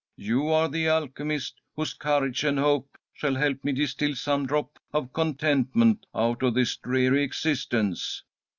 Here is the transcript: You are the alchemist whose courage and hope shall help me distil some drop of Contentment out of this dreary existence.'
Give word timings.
You 0.17 0.47
are 0.49 0.67
the 0.67 0.89
alchemist 0.89 1.61
whose 1.75 1.93
courage 1.93 2.43
and 2.43 2.57
hope 2.57 2.97
shall 3.13 3.35
help 3.35 3.63
me 3.63 3.71
distil 3.71 4.15
some 4.15 4.47
drop 4.47 4.79
of 4.91 5.13
Contentment 5.13 6.07
out 6.15 6.41
of 6.41 6.55
this 6.55 6.75
dreary 6.75 7.21
existence.' 7.21 8.23